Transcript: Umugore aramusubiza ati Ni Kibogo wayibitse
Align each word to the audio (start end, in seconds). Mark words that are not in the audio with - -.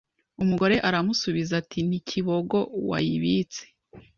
Umugore 0.43 0.75
aramusubiza 0.87 1.51
ati 1.61 1.79
Ni 1.89 1.99
Kibogo 2.09 2.57
wayibitse 2.89 3.63